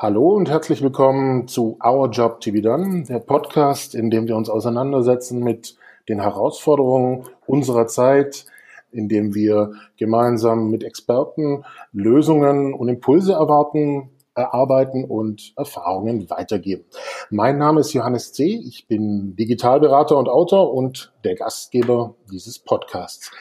Hallo 0.00 0.28
und 0.28 0.48
herzlich 0.48 0.80
willkommen 0.80 1.48
zu 1.48 1.76
Our 1.84 2.08
Job 2.08 2.40
to 2.40 2.52
be 2.52 2.62
Done, 2.62 3.02
der 3.02 3.18
Podcast, 3.18 3.96
in 3.96 4.10
dem 4.10 4.28
wir 4.28 4.36
uns 4.36 4.48
auseinandersetzen 4.48 5.42
mit 5.42 5.74
den 6.08 6.20
Herausforderungen 6.20 7.24
unserer 7.48 7.88
Zeit, 7.88 8.46
in 8.92 9.08
dem 9.08 9.34
wir 9.34 9.72
gemeinsam 9.96 10.70
mit 10.70 10.84
Experten 10.84 11.64
Lösungen 11.92 12.74
und 12.74 12.88
Impulse 12.88 13.32
erwarten, 13.32 14.10
erarbeiten 14.36 15.02
und 15.04 15.52
Erfahrungen 15.56 16.30
weitergeben. 16.30 16.84
Mein 17.30 17.58
Name 17.58 17.80
ist 17.80 17.92
Johannes 17.92 18.32
C. 18.32 18.44
Ich 18.54 18.86
bin 18.86 19.34
Digitalberater 19.34 20.16
und 20.16 20.28
Autor 20.28 20.74
und 20.74 21.12
der 21.24 21.34
Gastgeber 21.34 22.14
dieses 22.30 22.60
Podcasts. 22.60 23.32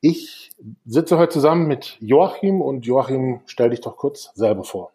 Ich 0.00 0.50
sitze 0.84 1.18
heute 1.18 1.34
zusammen 1.34 1.68
mit 1.68 1.98
Joachim 2.00 2.60
und 2.60 2.84
Joachim, 2.84 3.42
stell 3.46 3.70
dich 3.70 3.80
doch 3.80 3.96
kurz 3.96 4.32
selber 4.34 4.64
vor. 4.64 4.90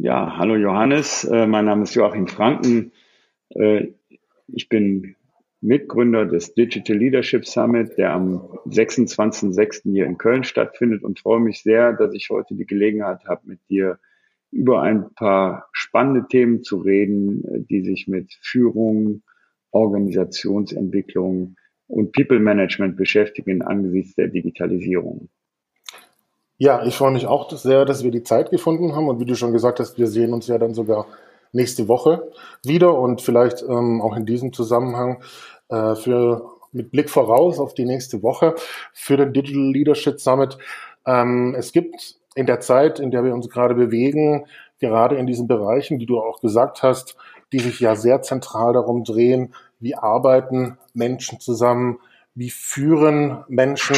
Ja, 0.00 0.36
hallo 0.36 0.54
Johannes, 0.54 1.24
äh, 1.24 1.48
mein 1.48 1.64
Name 1.64 1.82
ist 1.82 1.94
Joachim 1.96 2.28
Franken. 2.28 2.92
Äh, 3.48 3.88
ich 4.46 4.68
bin 4.68 5.16
Mitgründer 5.60 6.24
des 6.24 6.54
Digital 6.54 6.96
Leadership 6.96 7.44
Summit, 7.44 7.98
der 7.98 8.12
am 8.12 8.36
26.06. 8.68 9.90
hier 9.90 10.06
in 10.06 10.16
Köln 10.16 10.44
stattfindet 10.44 11.02
und 11.02 11.18
freue 11.18 11.40
mich 11.40 11.64
sehr, 11.64 11.94
dass 11.94 12.14
ich 12.14 12.30
heute 12.30 12.54
die 12.54 12.64
Gelegenheit 12.64 13.24
habe, 13.26 13.40
mit 13.46 13.58
dir 13.68 13.98
über 14.52 14.82
ein 14.82 15.12
paar 15.14 15.68
spannende 15.72 16.28
Themen 16.28 16.62
zu 16.62 16.76
reden, 16.76 17.42
äh, 17.42 17.60
die 17.68 17.82
sich 17.82 18.06
mit 18.06 18.32
Führung, 18.40 19.24
Organisationsentwicklung 19.72 21.56
und 21.88 22.12
People 22.12 22.38
Management 22.38 22.96
beschäftigen 22.96 23.62
angesichts 23.62 24.14
der 24.14 24.28
Digitalisierung. 24.28 25.28
Ja, 26.60 26.84
ich 26.84 26.96
freue 26.96 27.12
mich 27.12 27.26
auch 27.26 27.48
sehr, 27.52 27.84
dass 27.84 28.02
wir 28.02 28.10
die 28.10 28.24
Zeit 28.24 28.50
gefunden 28.50 28.96
haben 28.96 29.08
und 29.08 29.20
wie 29.20 29.24
du 29.24 29.36
schon 29.36 29.52
gesagt 29.52 29.78
hast, 29.78 29.96
wir 29.96 30.08
sehen 30.08 30.32
uns 30.32 30.48
ja 30.48 30.58
dann 30.58 30.74
sogar 30.74 31.06
nächste 31.52 31.86
Woche 31.86 32.32
wieder 32.64 32.98
und 32.98 33.22
vielleicht 33.22 33.62
ähm, 33.62 34.02
auch 34.02 34.16
in 34.16 34.26
diesem 34.26 34.52
Zusammenhang 34.52 35.22
äh, 35.68 35.94
für 35.94 36.50
mit 36.72 36.90
Blick 36.90 37.10
voraus 37.10 37.60
auf 37.60 37.74
die 37.74 37.84
nächste 37.84 38.24
Woche 38.24 38.56
für 38.92 39.16
den 39.16 39.32
Digital 39.32 39.70
Leadership 39.70 40.20
Summit. 40.20 40.58
Ähm, 41.06 41.54
es 41.56 41.72
gibt 41.72 42.16
in 42.34 42.46
der 42.46 42.58
Zeit, 42.58 42.98
in 42.98 43.12
der 43.12 43.22
wir 43.22 43.34
uns 43.34 43.48
gerade 43.48 43.76
bewegen, 43.76 44.46
gerade 44.80 45.16
in 45.16 45.28
diesen 45.28 45.46
Bereichen, 45.46 46.00
die 46.00 46.06
du 46.06 46.18
auch 46.18 46.40
gesagt 46.40 46.82
hast, 46.82 47.16
die 47.52 47.60
sich 47.60 47.78
ja 47.78 47.94
sehr 47.94 48.20
zentral 48.22 48.72
darum 48.72 49.04
drehen, 49.04 49.54
wie 49.78 49.94
arbeiten 49.94 50.76
Menschen 50.92 51.38
zusammen, 51.38 52.00
wie 52.34 52.50
führen 52.50 53.44
Menschen. 53.46 53.96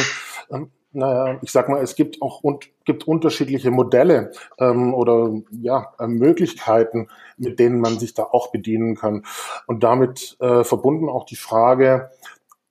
Ähm, 0.51 0.69
naja, 0.93 1.39
ich 1.41 1.51
sag 1.51 1.69
mal, 1.69 1.81
es 1.81 1.95
gibt 1.95 2.21
auch 2.21 2.41
und 2.41 2.69
gibt 2.85 3.07
unterschiedliche 3.07 3.71
Modelle 3.71 4.31
ähm, 4.59 4.93
oder 4.93 5.31
ja 5.51 5.93
äh, 5.99 6.07
Möglichkeiten, 6.07 7.07
mit 7.37 7.59
denen 7.59 7.79
man 7.79 7.99
sich 7.99 8.13
da 8.13 8.23
auch 8.23 8.51
bedienen 8.51 8.95
kann. 8.95 9.23
Und 9.67 9.83
damit 9.83 10.37
äh, 10.39 10.63
verbunden 10.63 11.09
auch 11.09 11.25
die 11.25 11.35
Frage 11.35 12.11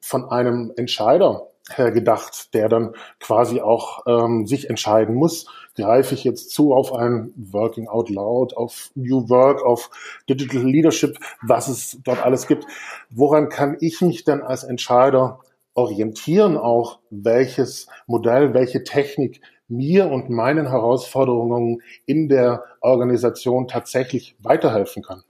von 0.00 0.30
einem 0.30 0.72
Entscheider 0.77 1.46
her 1.72 1.92
gedacht, 1.92 2.52
der 2.54 2.68
dann 2.68 2.94
quasi 3.20 3.60
auch 3.60 4.02
ähm, 4.06 4.46
sich 4.46 4.68
entscheiden 4.68 5.14
muss, 5.14 5.46
greife 5.77 6.14
ich 6.14 6.24
jetzt 6.24 6.50
zu 6.50 6.74
auf 6.74 6.92
ein 6.92 7.32
Working 7.36 7.88
Out 7.88 8.10
Loud, 8.10 8.56
auf 8.56 8.90
New 8.94 9.28
Work, 9.28 9.64
auf 9.64 9.90
Digital 10.28 10.62
Leadership, 10.62 11.18
was 11.42 11.68
es 11.68 11.98
dort 12.02 12.24
alles 12.24 12.46
gibt. 12.46 12.66
Woran 13.08 13.48
kann 13.48 13.77
ich 13.80 14.00
mich 14.00 14.24
denn 14.24 14.42
als 14.42 14.64
Entscheider 14.64 15.38
orientieren 15.81 16.56
auch, 16.56 17.00
welches 17.11 17.89
Modell, 18.06 18.53
welche 18.55 18.84
Technik 18.84 19.41
mir 19.68 20.11
und 20.11 20.29
meinen 20.29 20.68
Herausforderungen 20.68 21.80
in 22.05 22.29
der 22.29 22.64
Organisation 22.80 23.67
tatsächlich 23.68 24.36
weiterhelfen 24.40 25.02
kann? 25.02 25.23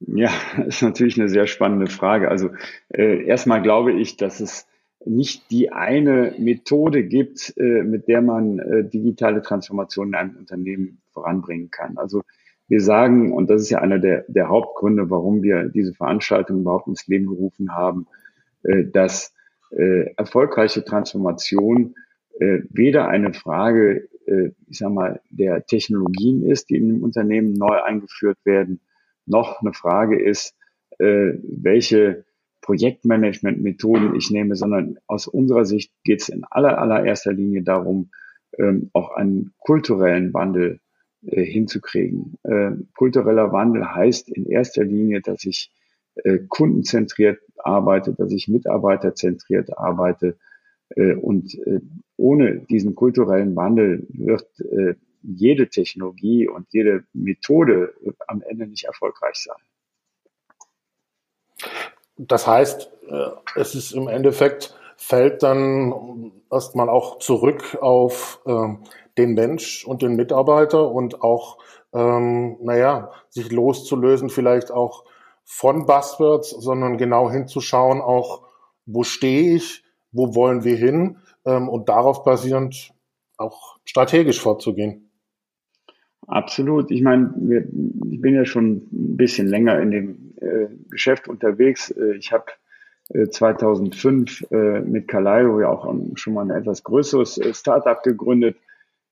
Ja, 0.00 0.30
ist 0.66 0.82
natürlich 0.82 1.18
eine 1.18 1.28
sehr 1.28 1.46
spannende 1.46 1.86
Frage. 1.86 2.28
Also 2.28 2.50
äh, 2.88 3.24
erstmal 3.24 3.62
glaube 3.62 3.92
ich, 3.92 4.16
dass 4.16 4.40
es 4.40 4.66
nicht 5.04 5.50
die 5.50 5.70
eine 5.70 6.34
Methode 6.38 7.04
gibt, 7.04 7.54
äh, 7.56 7.82
mit 7.82 8.08
der 8.08 8.22
man 8.22 8.58
äh, 8.58 8.84
digitale 8.84 9.40
Transformation 9.40 10.08
in 10.08 10.14
einem 10.16 10.36
Unternehmen 10.36 11.00
voranbringen 11.12 11.70
kann. 11.70 11.96
Also 11.96 12.22
wir 12.68 12.80
sagen, 12.80 13.32
und 13.32 13.48
das 13.48 13.62
ist 13.62 13.70
ja 13.70 13.78
einer 13.78 14.00
der, 14.00 14.24
der 14.26 14.48
Hauptgründe, 14.48 15.08
warum 15.08 15.42
wir 15.42 15.68
diese 15.68 15.94
Veranstaltung 15.94 16.60
überhaupt 16.60 16.88
ins 16.88 17.06
Leben 17.06 17.26
gerufen 17.26 17.76
haben, 17.76 18.08
dass 18.92 19.32
äh, 19.70 20.12
erfolgreiche 20.16 20.84
Transformation 20.84 21.94
äh, 22.38 22.60
weder 22.70 23.08
eine 23.08 23.32
Frage, 23.32 24.08
äh, 24.26 24.50
ich 24.68 24.78
sag 24.78 24.92
mal, 24.92 25.20
der 25.30 25.66
Technologien 25.66 26.44
ist, 26.44 26.70
die 26.70 26.76
in 26.76 26.90
einem 26.90 27.02
Unternehmen 27.02 27.54
neu 27.54 27.82
eingeführt 27.82 28.38
werden, 28.44 28.80
noch 29.26 29.60
eine 29.60 29.72
Frage 29.72 30.20
ist, 30.20 30.54
äh, 30.98 31.32
welche 31.42 32.24
Projektmanagement-Methoden 32.62 34.14
ich 34.16 34.30
nehme, 34.30 34.56
sondern 34.56 34.98
aus 35.06 35.26
unserer 35.26 35.64
Sicht 35.64 35.92
geht 36.04 36.22
es 36.22 36.28
in 36.28 36.44
aller, 36.50 36.78
allererster 36.78 37.32
Linie 37.32 37.62
darum, 37.62 38.10
ähm, 38.58 38.90
auch 38.92 39.10
einen 39.10 39.52
kulturellen 39.58 40.34
Wandel 40.34 40.80
äh, 41.26 41.44
hinzukriegen. 41.44 42.38
Äh, 42.42 42.72
kultureller 42.96 43.52
Wandel 43.52 43.94
heißt 43.94 44.28
in 44.30 44.46
erster 44.46 44.84
Linie, 44.84 45.20
dass 45.20 45.44
ich 45.44 45.70
äh, 46.24 46.38
kundenzentriert 46.48 47.40
arbeite, 47.58 48.14
dass 48.14 48.32
ich 48.32 48.48
mitarbeiterzentriert 48.48 49.76
arbeite. 49.78 50.36
Äh, 50.90 51.14
und 51.14 51.54
äh, 51.66 51.80
ohne 52.16 52.60
diesen 52.60 52.94
kulturellen 52.94 53.56
Wandel 53.56 54.06
wird 54.08 54.48
äh, 54.60 54.94
jede 55.22 55.68
Technologie 55.68 56.48
und 56.48 56.66
jede 56.70 57.04
Methode 57.12 57.94
am 58.26 58.42
Ende 58.42 58.66
nicht 58.66 58.84
erfolgreich 58.84 59.36
sein. 59.36 59.56
Das 62.16 62.46
heißt, 62.46 62.90
äh, 63.08 63.30
es 63.56 63.74
ist 63.74 63.92
im 63.92 64.08
Endeffekt, 64.08 64.78
fällt 64.96 65.42
dann 65.42 66.32
erstmal 66.50 66.88
auch 66.88 67.18
zurück 67.18 67.76
auf 67.80 68.40
äh, 68.46 68.68
den 69.18 69.34
Mensch 69.34 69.84
und 69.86 70.02
den 70.02 70.16
Mitarbeiter 70.16 70.90
und 70.90 71.22
auch, 71.22 71.58
ähm, 71.92 72.56
naja, 72.62 73.12
sich 73.28 73.50
loszulösen, 73.50 74.30
vielleicht 74.30 74.70
auch 74.70 75.04
von 75.46 75.86
Buzzwords, 75.86 76.50
sondern 76.50 76.98
genau 76.98 77.30
hinzuschauen, 77.30 78.00
auch 78.00 78.48
wo 78.84 79.04
stehe 79.04 79.54
ich, 79.54 79.84
wo 80.12 80.34
wollen 80.34 80.64
wir 80.64 80.76
hin 80.76 81.18
ähm, 81.46 81.68
und 81.68 81.88
darauf 81.88 82.24
basierend 82.24 82.92
auch 83.38 83.78
strategisch 83.84 84.40
vorzugehen. 84.40 85.10
Absolut. 86.26 86.90
Ich 86.90 87.02
meine, 87.02 87.32
ich 88.10 88.20
bin 88.20 88.34
ja 88.34 88.44
schon 88.44 88.88
ein 88.92 89.16
bisschen 89.16 89.46
länger 89.46 89.80
in 89.80 89.90
dem 89.92 90.34
äh, 90.40 90.66
Geschäft 90.90 91.28
unterwegs. 91.28 91.90
Äh, 91.90 92.16
ich 92.16 92.32
habe 92.32 92.46
äh, 93.10 93.28
2005 93.28 94.50
äh, 94.50 94.80
mit 94.80 95.06
Kaleido 95.06 95.60
ja 95.60 95.68
auch 95.68 95.92
schon 96.14 96.34
mal 96.34 96.50
ein 96.50 96.60
etwas 96.60 96.82
größeres 96.82 97.38
äh, 97.38 97.54
Startup 97.54 98.02
gegründet. 98.02 98.56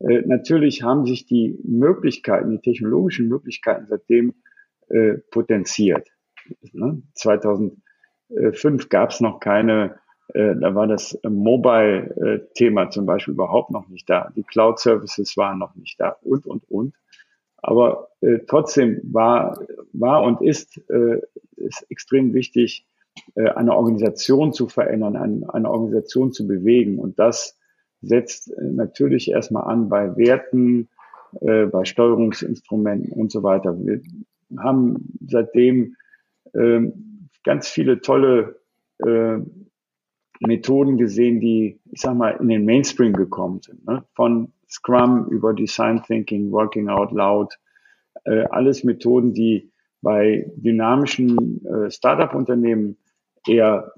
Äh, 0.01 0.22
natürlich 0.27 0.83
haben 0.83 1.06
sich 1.06 1.27
die 1.27 1.56
Möglichkeiten, 1.62 2.51
die 2.51 2.61
technologischen 2.61 3.28
Möglichkeiten 3.28 3.87
seitdem 3.89 4.34
potenziert. 5.31 6.13
2005 7.15 8.88
gab 8.88 9.10
es 9.10 9.21
noch 9.21 9.41
keine, 9.41 9.97
äh, 10.34 10.55
da 10.56 10.75
war 10.75 10.87
das 10.87 11.19
Mobile-Thema 11.22 12.91
zum 12.91 13.06
Beispiel 13.06 13.34
überhaupt 13.34 13.71
noch 13.71 13.88
nicht 13.88 14.09
da. 14.09 14.31
Die 14.37 14.43
Cloud-Services 14.43 15.37
waren 15.37 15.59
noch 15.59 15.75
nicht 15.75 16.00
da 16.00 16.16
und, 16.22 16.47
und, 16.47 16.71
und. 16.71 16.94
Aber 17.56 18.09
äh, 18.21 18.41
trotzdem 18.47 19.00
war, 19.04 19.59
war 19.93 20.22
und 20.22 20.43
ist, 20.43 20.78
äh, 20.91 21.21
ist 21.57 21.86
extrem 21.91 22.34
wichtig, 22.34 22.86
äh, 23.36 23.48
eine 23.51 23.74
Organisation 23.74 24.53
zu 24.53 24.68
verändern, 24.68 25.16
eine, 25.16 25.54
eine 25.54 25.71
Organisation 25.71 26.33
zu 26.33 26.47
bewegen. 26.47 26.98
Und 26.98 27.18
das 27.18 27.59
setzt 28.03 28.51
äh, 28.51 28.63
natürlich 28.63 29.30
erstmal 29.30 29.65
an 29.65 29.89
bei 29.89 30.16
Werten, 30.16 30.89
äh, 31.41 31.66
bei 31.66 31.84
Steuerungsinstrumenten 31.84 33.13
und 33.13 33.33
so 33.33 33.42
weiter. 33.42 33.77
Wir 33.78 34.01
haben 34.59 35.16
seitdem 35.27 35.97
ähm, 36.54 37.28
ganz 37.45 37.68
viele 37.68 38.01
tolle 38.01 38.60
äh, 38.98 39.39
Methoden 40.41 40.97
gesehen, 40.97 41.41
die, 41.41 41.80
ich 41.91 42.01
sag 42.01 42.16
mal, 42.16 42.30
in 42.41 42.48
den 42.48 42.65
Mainstream 42.65 43.12
gekommen 43.12 43.60
sind. 43.62 43.86
Ne? 43.86 44.04
Von 44.15 44.53
Scrum 44.68 45.28
über 45.28 45.54
Design 45.54 46.03
Thinking, 46.03 46.51
Working 46.51 46.89
Out 46.89 47.12
Loud, 47.12 47.54
äh, 48.24 48.45
alles 48.51 48.84
Methoden, 48.84 49.33
die 49.33 49.72
bei 50.03 50.51
dynamischen 50.56 51.65
äh, 51.65 51.91
Startup-Unternehmen 51.91 52.98
eher 53.47 53.92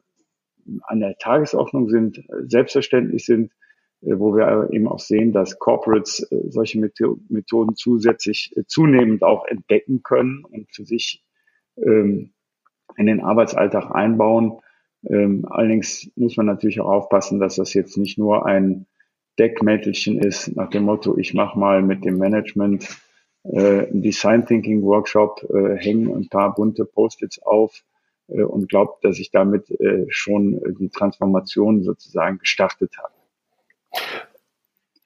an 0.83 1.01
der 1.01 1.17
Tagesordnung 1.19 1.89
sind, 1.89 2.25
selbstverständlich 2.47 3.25
sind, 3.25 3.53
äh, 4.03 4.19
wo 4.19 4.35
wir 4.35 4.69
eben 4.73 4.89
auch 4.89 4.99
sehen, 4.99 5.33
dass 5.33 5.59
Corporates 5.59 6.21
äh, 6.31 6.49
solche 6.49 6.81
Methoden 6.81 7.77
zusätzlich 7.77 8.53
äh, 8.57 8.65
zunehmend 8.67 9.23
auch 9.23 9.47
entdecken 9.47 10.03
können 10.03 10.45
und 10.45 10.75
für 10.75 10.85
sich 10.85 11.25
ähm, 11.77 12.33
in 12.97 13.07
den 13.07 13.21
Arbeitsalltag 13.21 13.95
einbauen. 13.95 14.59
Ähm, 15.09 15.47
allerdings 15.49 16.11
muss 16.17 16.37
man 16.37 16.47
natürlich 16.47 16.81
auch 16.81 16.91
aufpassen, 16.91 17.41
dass 17.41 17.57
das 17.57 17.75
jetzt 17.75 17.97
nicht 17.97 18.19
nur 18.19 18.47
ein 18.47 18.87
Deckmäntelchen 19.39 20.19
ist 20.19 20.57
nach 20.57 20.71
dem 20.71 20.85
Motto, 20.85 21.17
ich 21.19 21.35
mache 21.35 21.59
mal 21.59 21.83
mit 21.83 22.05
dem 22.05 22.19
Management 22.19 22.89
äh, 23.45 23.87
einen 23.87 24.03
Design 24.03 24.47
Thinking 24.47 24.83
Workshop, 24.83 25.47
äh, 25.51 25.77
hänge 25.77 26.15
ein 26.15 26.29
paar 26.29 26.55
bunte 26.55 26.85
Post-its 26.85 27.43
auf 27.43 27.83
äh, 28.29 28.43
und 28.43 28.69
glaube, 28.69 28.95
dass 29.03 29.19
ich 29.19 29.31
damit 29.31 29.71
äh, 29.71 30.07
schon 30.09 30.61
die 30.81 30.89
Transformation 30.89 31.83
sozusagen 31.83 32.39
gestartet 32.39 32.93
habe. 32.99 33.13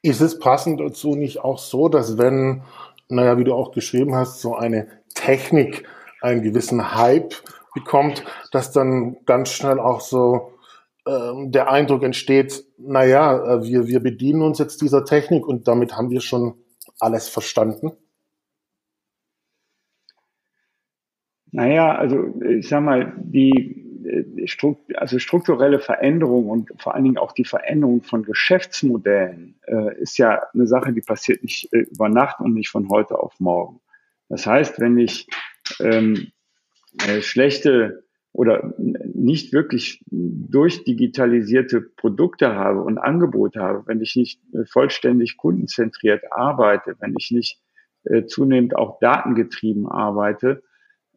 Ist 0.03 0.21
es 0.21 0.39
passend 0.39 0.81
dazu 0.81 1.15
nicht 1.15 1.41
auch 1.41 1.59
so, 1.59 1.89
dass 1.89 2.17
wenn, 2.17 2.63
naja, 3.09 3.37
wie 3.37 3.45
du 3.45 3.53
auch 3.53 3.73
geschrieben 3.73 4.15
hast, 4.15 4.41
so 4.41 4.55
eine 4.55 4.87
Technik 5.15 5.87
einen 6.23 6.43
gewissen 6.43 6.95
Hype 6.95 7.35
bekommt, 7.75 8.25
dass 8.53 8.73
dann 8.73 9.17
ganz 9.27 9.51
schnell 9.51 9.79
auch 9.79 10.01
so 10.01 10.53
ähm, 11.07 11.51
der 11.53 11.71
Eindruck 11.71 12.03
entsteht, 12.03 12.65
naja, 12.79 13.57
äh, 13.57 13.65
wir, 13.65 13.87
wir 13.87 14.01
bedienen 14.01 14.43
uns 14.43 14.59
jetzt 14.59 14.83
dieser 14.83 15.05
Technik 15.05 15.47
und 15.47 15.67
damit 15.69 15.97
haben 15.97 16.11
wir 16.11 16.21
schon 16.21 16.55
alles 16.99 17.29
verstanden? 17.29 17.93
Naja, 21.53 21.97
also 21.97 22.41
ich 22.43 22.69
sag 22.69 22.83
mal, 22.83 23.13
die 23.17 23.91
äh, 24.07 24.47
also 24.95 25.19
strukturelle 25.19 25.79
Veränderung 25.79 26.49
und 26.49 26.71
vor 26.79 26.95
allen 26.95 27.05
Dingen 27.05 27.19
auch 27.19 27.33
die 27.33 27.45
Veränderung 27.45 28.03
von 28.03 28.23
Geschäftsmodellen 28.23 29.57
äh, 29.67 30.01
ist 30.01 30.19
ja 30.19 30.43
eine 30.55 30.67
Sache, 30.67 30.93
die 30.93 31.01
passiert 31.01 31.43
nicht 31.43 31.73
äh, 31.73 31.79
über 31.91 32.09
Nacht 32.09 32.41
und 32.41 32.55
nicht 32.55 32.69
von 32.69 32.89
heute 32.89 33.19
auf 33.19 33.39
morgen. 33.41 33.81
Das 34.29 34.47
heißt, 34.47 34.81
wenn 34.81 34.99
ich 34.99 35.27
ähm, 35.81 36.31
äh, 36.99 37.23
schlechte 37.23 38.05
oder 38.33 38.75
nicht 38.79 39.53
wirklich 39.53 40.05
durchdigitalisierte 40.11 41.81
Produkte 41.81 42.55
habe 42.55 42.83
und 42.83 42.99
Angebote 42.99 43.61
habe, 43.61 43.87
wenn 43.87 44.01
ich 44.01 44.17
nicht 44.17 44.41
äh, 44.55 44.65
vollständig 44.67 45.37
kundenzentriert 45.37 46.25
arbeite, 46.31 46.97
wenn 47.01 47.15
ich 47.19 47.31
nicht 47.31 47.61
äh, 48.05 48.25
zunehmend 48.25 48.77
auch 48.77 48.99
datengetrieben 49.01 49.87
arbeite, 49.87 50.63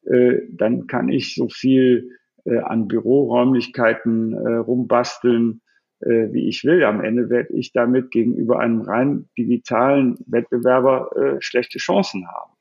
dann 0.05 0.87
kann 0.87 1.07
ich 1.07 1.33
so 1.33 1.47
viel 1.47 2.09
an 2.45 2.89
Büroräumlichkeiten 2.89 4.33
rumbasteln, 4.35 5.61
wie 6.01 6.49
ich 6.49 6.65
will. 6.65 6.83
Am 6.83 6.99
Ende 6.99 7.29
werde 7.29 7.53
ich 7.53 7.71
damit 7.71 8.11
gegenüber 8.11 8.59
einem 8.59 8.81
rein 8.81 9.29
digitalen 9.37 10.17
Wettbewerber 10.25 11.37
schlechte 11.39 11.77
Chancen 11.77 12.27
haben. 12.27 12.51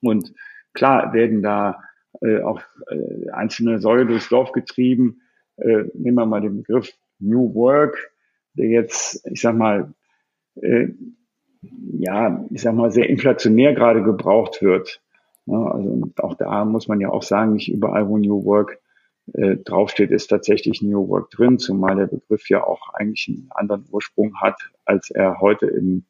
Und 0.00 0.32
klar 0.72 1.12
werden 1.12 1.42
da 1.42 1.82
äh, 2.20 2.40
auch 2.42 2.60
äh, 2.90 3.30
einzelne 3.30 3.80
Säule 3.80 4.06
durchs 4.06 4.28
Dorf 4.28 4.52
getrieben. 4.52 5.22
Äh, 5.56 5.84
nehmen 5.94 6.16
wir 6.16 6.26
mal 6.26 6.40
den 6.40 6.58
Begriff 6.58 6.92
New 7.18 7.54
Work, 7.54 8.12
der 8.54 8.68
jetzt, 8.68 9.26
ich 9.30 9.40
sag 9.40 9.56
mal, 9.56 9.92
äh, 10.60 10.88
ja, 11.98 12.44
ich 12.50 12.62
sag 12.62 12.74
mal, 12.74 12.90
sehr 12.90 13.08
inflationär 13.08 13.74
gerade 13.74 14.02
gebraucht 14.02 14.62
wird. 14.62 15.02
Ja, 15.46 15.62
also 15.62 16.02
auch 16.18 16.34
da 16.34 16.64
muss 16.64 16.88
man 16.88 17.00
ja 17.00 17.08
auch 17.08 17.22
sagen, 17.22 17.54
nicht 17.54 17.72
überall, 17.72 18.08
wo 18.08 18.18
New 18.18 18.44
Work 18.44 18.78
äh, 19.34 19.56
draufsteht, 19.56 20.10
ist 20.10 20.28
tatsächlich 20.28 20.82
New 20.82 21.08
Work 21.08 21.30
drin, 21.30 21.58
zumal 21.58 21.96
der 21.96 22.06
Begriff 22.06 22.48
ja 22.48 22.64
auch 22.64 22.94
eigentlich 22.94 23.28
einen 23.28 23.48
anderen 23.50 23.84
Ursprung 23.90 24.40
hat, 24.40 24.70
als 24.84 25.10
er 25.10 25.40
heute 25.40 25.66
im, 25.66 26.04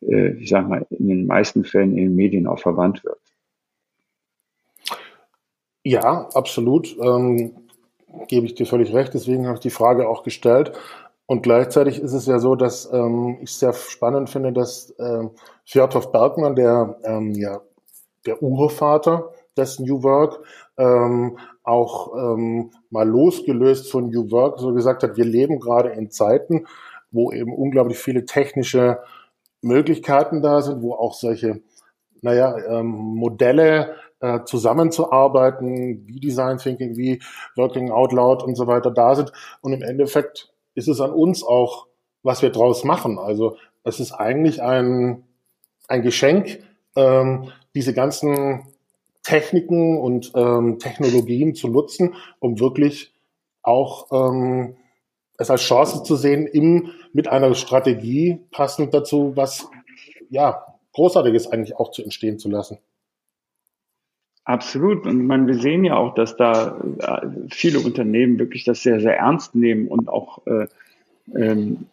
äh, 0.00 0.32
ich 0.34 0.48
sag 0.48 0.68
mal, 0.68 0.86
in 0.90 1.08
den 1.08 1.26
meisten 1.26 1.64
Fällen 1.64 1.92
in 1.92 2.08
den 2.08 2.16
Medien 2.16 2.46
auch 2.46 2.58
verwandt 2.58 3.04
wird. 3.04 3.20
Ja, 5.86 6.28
absolut. 6.34 6.96
Ähm, 7.00 7.54
gebe 8.26 8.44
ich 8.44 8.56
dir 8.56 8.66
völlig 8.66 8.92
recht. 8.92 9.14
Deswegen 9.14 9.46
habe 9.46 9.54
ich 9.54 9.60
die 9.60 9.70
Frage 9.70 10.08
auch 10.08 10.24
gestellt. 10.24 10.72
Und 11.26 11.44
gleichzeitig 11.44 12.00
ist 12.00 12.12
es 12.12 12.26
ja 12.26 12.40
so, 12.40 12.56
dass 12.56 12.92
ähm, 12.92 13.38
ich 13.40 13.52
sehr 13.52 13.72
spannend 13.72 14.28
finde, 14.28 14.52
dass 14.52 14.92
ähm, 14.98 15.30
Fjordhoff 15.64 16.10
Bergmann, 16.10 16.56
der 16.56 16.98
ähm, 17.04 17.34
ja 17.34 17.60
der 18.26 18.42
Urvater 18.42 19.30
des 19.56 19.78
New 19.78 20.02
Work, 20.02 20.40
ähm, 20.76 21.38
auch 21.62 22.16
ähm, 22.16 22.72
mal 22.90 23.08
losgelöst 23.08 23.88
von 23.88 24.10
New 24.10 24.28
Work 24.32 24.58
so 24.58 24.72
gesagt 24.74 25.04
hat, 25.04 25.16
wir 25.16 25.24
leben 25.24 25.60
gerade 25.60 25.90
in 25.90 26.10
Zeiten, 26.10 26.66
wo 27.12 27.30
eben 27.30 27.54
unglaublich 27.54 27.98
viele 27.98 28.24
technische 28.24 28.98
Möglichkeiten 29.62 30.42
da 30.42 30.62
sind, 30.62 30.82
wo 30.82 30.94
auch 30.94 31.14
solche, 31.14 31.60
naja, 32.22 32.56
ähm, 32.68 32.86
Modelle 32.86 33.94
äh, 34.20 34.44
zusammenzuarbeiten, 34.44 36.06
wie 36.06 36.20
Design 36.20 36.58
Thinking, 36.58 36.96
wie 36.96 37.20
Working 37.56 37.90
Out 37.90 38.12
Loud 38.12 38.42
und 38.42 38.56
so 38.56 38.66
weiter 38.66 38.90
da 38.90 39.14
sind. 39.14 39.32
Und 39.60 39.72
im 39.72 39.82
Endeffekt 39.82 40.52
ist 40.74 40.88
es 40.88 41.00
an 41.00 41.10
uns 41.10 41.42
auch, 41.42 41.86
was 42.22 42.42
wir 42.42 42.50
draus 42.50 42.84
machen. 42.84 43.18
Also 43.18 43.56
es 43.84 44.00
ist 44.00 44.12
eigentlich 44.12 44.62
ein, 44.62 45.24
ein 45.88 46.02
Geschenk, 46.02 46.60
ähm, 46.96 47.52
diese 47.74 47.94
ganzen 47.94 48.66
Techniken 49.22 49.98
und 49.98 50.32
ähm, 50.34 50.78
Technologien 50.78 51.54
zu 51.54 51.68
nutzen, 51.68 52.14
um 52.38 52.60
wirklich 52.60 53.12
auch 53.62 54.06
ähm, 54.12 54.76
es 55.38 55.50
als 55.50 55.62
Chance 55.62 56.04
zu 56.04 56.16
sehen, 56.16 56.46
im, 56.46 56.90
mit 57.12 57.28
einer 57.28 57.54
Strategie 57.54 58.40
passend 58.50 58.94
dazu, 58.94 59.32
was 59.34 59.68
ja 60.30 60.64
Großartiges 60.92 61.48
eigentlich 61.48 61.76
auch 61.76 61.90
zu 61.90 62.02
entstehen 62.02 62.38
zu 62.38 62.48
lassen. 62.48 62.78
Absolut. 64.46 65.06
Und 65.06 65.26
man, 65.26 65.48
wir 65.48 65.54
sehen 65.54 65.84
ja 65.84 65.96
auch, 65.96 66.14
dass 66.14 66.36
da 66.36 66.78
äh, 67.00 67.26
viele 67.50 67.80
Unternehmen 67.80 68.38
wirklich 68.38 68.62
das 68.62 68.80
sehr, 68.80 69.00
sehr 69.00 69.18
ernst 69.18 69.56
nehmen 69.56 69.88
und 69.88 70.08
auch 70.08 70.46
äh, 70.46 70.68
ähm, 71.34 71.86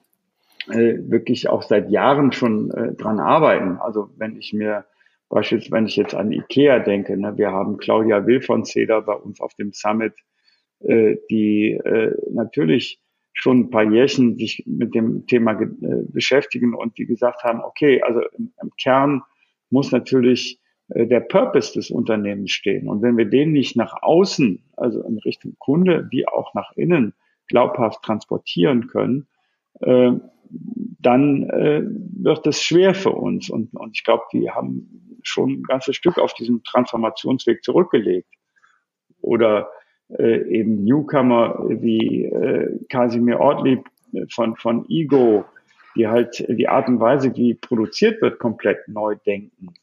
äh, 0.69 1.00
wirklich 1.00 1.50
auch 1.50 1.63
seit 1.63 1.89
Jahren 1.89 2.31
schon 2.31 2.69
äh, 2.69 2.94
dran 2.94 3.19
arbeiten. 3.19 3.79
Also 3.79 4.11
wenn 4.17 4.38
ich 4.38 4.53
mir 4.53 4.85
beispielsweise, 5.29 5.71
wenn 5.71 5.88
ich 5.88 5.95
jetzt 5.95 6.13
an 6.13 6.31
IKEA 6.31 6.77
denke, 6.77 7.17
ne, 7.17 7.35
wir 7.38 7.51
haben 7.51 7.77
Claudia 7.77 8.27
Will 8.27 8.39
von 8.39 8.65
Cedar 8.65 9.01
bei 9.01 9.15
uns 9.15 9.41
auf 9.41 9.55
dem 9.55 9.73
Summit, 9.73 10.13
äh, 10.81 11.15
die 11.31 11.71
äh, 11.71 12.11
natürlich 12.31 13.00
schon 13.33 13.61
ein 13.61 13.69
paar 13.71 13.91
Jährchen 13.91 14.38
sich 14.38 14.63
mit 14.67 14.94
dem 14.94 15.25
Thema 15.25 15.59
äh, 15.59 15.67
beschäftigen 16.07 16.75
und 16.75 17.00
die 17.00 17.07
gesagt 17.07 17.44
haben, 17.44 17.61
okay, 17.63 18.03
also 18.03 18.21
im, 18.38 18.53
im 18.61 18.69
Kern 18.79 19.23
muss 19.71 19.91
natürlich 19.91 20.59
der 20.89 21.21
Purpose 21.21 21.74
des 21.74 21.89
Unternehmens 21.89 22.51
stehen. 22.51 22.88
Und 22.88 23.01
wenn 23.01 23.18
wir 23.18 23.25
den 23.25 23.51
nicht 23.51 23.75
nach 23.75 24.01
außen, 24.01 24.63
also 24.75 25.01
in 25.03 25.17
Richtung 25.19 25.55
Kunde, 25.60 26.07
wie 26.12 26.27
auch 26.27 26.53
nach 26.53 26.72
innen 26.75 27.13
glaubhaft 27.48 28.03
transportieren 28.03 28.88
können, 28.88 29.27
äh, 29.79 30.12
dann 31.00 31.50
äh, 31.50 31.81
wird 31.84 32.46
es 32.48 32.62
schwer 32.62 32.93
für 32.93 33.12
uns. 33.12 33.50
Und, 33.50 33.74
und 33.74 33.96
ich 33.96 34.03
glaube, 34.03 34.24
die 34.31 34.51
haben 34.51 35.19
schon 35.24 35.51
ein 35.51 35.63
ganzes 35.63 35.96
Stück 35.96 36.19
auf 36.19 36.34
diesem 36.34 36.63
Transformationsweg 36.63 37.63
zurückgelegt. 37.63 38.29
Oder 39.22 39.69
äh, 40.10 40.48
eben 40.50 40.84
Newcomer 40.84 41.65
wie 41.69 42.25
äh, 42.25 42.77
Casimir 42.89 43.39
Ortlieb 43.39 43.86
von, 44.29 44.55
von 44.57 44.86
Ego, 44.89 45.46
die 45.96 46.07
halt 46.07 46.46
die 46.48 46.67
Art 46.67 46.88
und 46.88 47.00
Weise, 47.00 47.36
wie 47.36 47.55
produziert 47.55 48.22
wird, 48.22 48.39
komplett 48.39 48.88
neu 48.88 49.15
denken. 49.25 49.74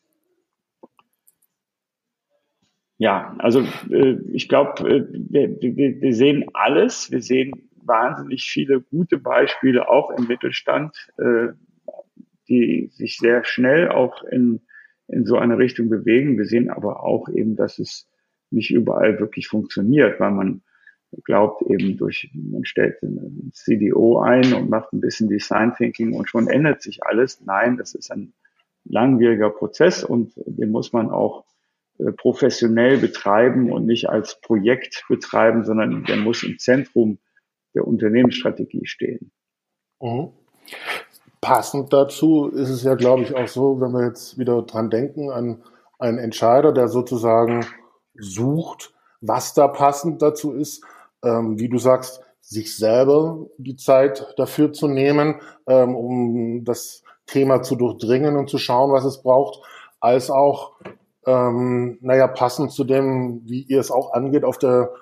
Ja, 3.00 3.34
also 3.38 3.62
äh, 3.90 4.18
ich 4.30 4.46
glaube, 4.46 4.86
äh, 4.86 5.06
wir, 5.10 5.58
wir, 5.62 6.02
wir 6.02 6.14
sehen 6.14 6.44
alles. 6.52 7.10
Wir 7.10 7.22
sehen 7.22 7.70
wahnsinnig 7.82 8.42
viele 8.42 8.82
gute 8.82 9.16
Beispiele 9.16 9.88
auch 9.88 10.10
im 10.10 10.26
Mittelstand, 10.26 10.94
äh, 11.16 11.54
die 12.50 12.90
sich 12.92 13.16
sehr 13.16 13.42
schnell 13.44 13.88
auch 13.88 14.22
in, 14.24 14.60
in 15.08 15.24
so 15.24 15.38
eine 15.38 15.56
Richtung 15.56 15.88
bewegen. 15.88 16.36
Wir 16.36 16.44
sehen 16.44 16.68
aber 16.68 17.02
auch 17.02 17.30
eben, 17.30 17.56
dass 17.56 17.78
es 17.78 18.06
nicht 18.50 18.70
überall 18.70 19.18
wirklich 19.18 19.48
funktioniert, 19.48 20.20
weil 20.20 20.32
man 20.32 20.60
glaubt 21.24 21.62
eben 21.70 21.96
durch, 21.96 22.30
man 22.34 22.66
stellt 22.66 23.02
ein 23.02 23.50
CDO 23.54 24.18
ein 24.20 24.52
und 24.52 24.68
macht 24.68 24.92
ein 24.92 25.00
bisschen 25.00 25.30
Design 25.30 25.72
Thinking 25.74 26.12
und 26.12 26.28
schon 26.28 26.48
ändert 26.48 26.82
sich 26.82 27.02
alles. 27.02 27.40
Nein, 27.46 27.78
das 27.78 27.94
ist 27.94 28.12
ein 28.12 28.34
langwieriger 28.84 29.48
Prozess 29.48 30.04
und 30.04 30.34
den 30.36 30.70
muss 30.70 30.92
man 30.92 31.08
auch 31.08 31.46
professionell 32.16 32.98
betreiben 32.98 33.72
und 33.72 33.86
nicht 33.86 34.08
als 34.08 34.40
Projekt 34.40 35.04
betreiben, 35.08 35.64
sondern 35.64 36.04
der 36.04 36.16
muss 36.16 36.42
im 36.42 36.58
Zentrum 36.58 37.18
der 37.74 37.86
Unternehmensstrategie 37.86 38.86
stehen. 38.86 39.32
Mhm. 40.00 40.30
Passend 41.40 41.92
dazu 41.92 42.48
ist 42.48 42.68
es 42.68 42.82
ja, 42.82 42.94
glaube 42.94 43.22
ich, 43.22 43.34
auch 43.34 43.48
so, 43.48 43.80
wenn 43.80 43.92
wir 43.92 44.06
jetzt 44.06 44.38
wieder 44.38 44.62
dran 44.62 44.90
denken, 44.90 45.30
an 45.30 45.62
einen 45.98 46.18
Entscheider, 46.18 46.72
der 46.72 46.88
sozusagen 46.88 47.66
sucht, 48.14 48.92
was 49.20 49.54
da 49.54 49.68
passend 49.68 50.22
dazu 50.22 50.52
ist, 50.52 50.84
ähm, 51.22 51.58
wie 51.58 51.68
du 51.68 51.78
sagst, 51.78 52.22
sich 52.40 52.76
selber 52.76 53.46
die 53.58 53.76
Zeit 53.76 54.34
dafür 54.36 54.72
zu 54.72 54.88
nehmen, 54.88 55.40
ähm, 55.66 55.94
um 55.94 56.64
das 56.64 57.04
Thema 57.26 57.62
zu 57.62 57.76
durchdringen 57.76 58.36
und 58.36 58.50
zu 58.50 58.58
schauen, 58.58 58.92
was 58.92 59.04
es 59.04 59.22
braucht, 59.22 59.62
als 60.00 60.30
auch 60.30 60.72
ähm, 61.26 61.98
naja, 62.00 62.26
passend 62.28 62.72
zu 62.72 62.84
dem, 62.84 63.42
wie 63.44 63.62
ihr 63.62 63.80
es 63.80 63.90
auch 63.90 64.12
angeht, 64.12 64.44
auf 64.44 64.58
der 64.58 64.92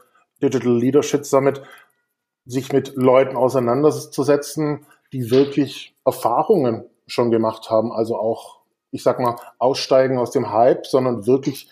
Digital 0.43 0.77
Leadership 0.77 1.25
Summit, 1.25 1.63
sich 2.45 2.73
mit 2.73 2.97
Leuten 2.97 3.37
auseinanderzusetzen, 3.37 4.87
die 5.13 5.31
wirklich 5.31 5.95
Erfahrungen 6.05 6.85
schon 7.07 7.31
gemacht 7.31 7.71
haben, 7.71 7.93
also 7.93 8.19
auch 8.19 8.59
ich 8.91 9.03
sag 9.03 9.21
mal, 9.21 9.37
aussteigen 9.59 10.19
aus 10.19 10.31
dem 10.31 10.53
Hype, 10.53 10.87
sondern 10.87 11.27
wirklich, 11.27 11.71